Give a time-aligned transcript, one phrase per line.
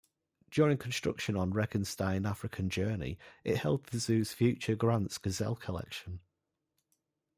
[0.49, 6.21] During construction on Regenstein African Journey, it held the zoo's future Grant's gazelle collection.